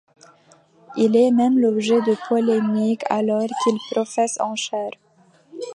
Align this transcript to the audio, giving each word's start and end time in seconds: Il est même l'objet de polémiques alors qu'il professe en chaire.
Il 0.97 1.15
est 1.15 1.29
même 1.29 1.59
l'objet 1.59 2.01
de 2.01 2.15
polémiques 2.27 3.03
alors 3.11 3.47
qu'il 3.63 3.77
professe 3.91 4.39
en 4.39 4.55
chaire. 4.55 4.89